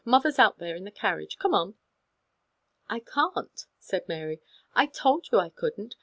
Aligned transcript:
Mother's 0.03 0.39
out 0.39 0.57
there 0.57 0.75
in 0.75 0.83
the 0.83 0.89
carriage. 0.89 1.37
Come 1.37 1.53
on."" 1.53 1.75
I 2.89 3.01
can't," 3.01 3.67
said 3.77 4.07
Mary." 4.09 4.41
I 4.73 4.87
told 4.87 5.27
you 5.31 5.37
I 5.37 5.49
couldn't. 5.49 5.93